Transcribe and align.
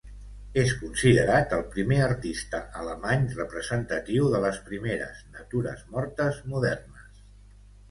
És 0.59 0.69
considerat 0.77 1.53
el 1.57 1.61
primer 1.75 1.99
artista 2.05 2.61
alemany 2.85 3.27
representatiu 3.41 4.31
de 4.33 4.41
les 4.47 4.59
primeres 4.73 5.23
natures 5.39 5.87
mortes 5.95 6.43
modernes. 6.57 7.25